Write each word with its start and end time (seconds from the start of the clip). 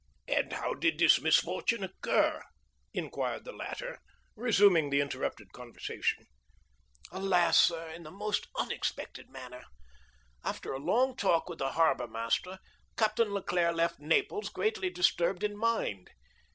"And 0.27 0.53
how 0.53 0.73
did 0.73 0.97
this 0.97 1.21
misfortune 1.21 1.83
occur?" 1.83 2.41
inquired 2.91 3.45
the 3.45 3.51
latter, 3.51 3.99
resuming 4.35 4.89
the 4.89 4.99
interrupted 4.99 5.53
conversation. 5.53 6.25
0023m 7.11 7.17
"Alas, 7.21 7.59
sir, 7.59 7.87
in 7.91 8.01
the 8.01 8.09
most 8.09 8.47
unexpected 8.57 9.29
manner. 9.29 9.63
After 10.43 10.73
a 10.73 10.79
long 10.79 11.15
talk 11.15 11.47
with 11.47 11.59
the 11.59 11.73
harbor 11.73 12.07
master, 12.07 12.57
Captain 12.97 13.27
Leclere 13.29 13.71
left 13.75 13.99
Naples 13.99 14.49
greatly 14.49 14.89
disturbed 14.89 15.43
in 15.43 15.55
mind. 15.55 16.09